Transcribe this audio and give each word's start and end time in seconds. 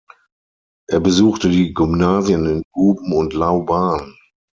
Er 0.89 0.99
besuchte 0.99 1.47
die 1.47 1.75
Gymnasien 1.75 2.47
in 2.47 2.63
Guben 2.73 3.13
und 3.13 3.33
Lauban. 3.35 4.17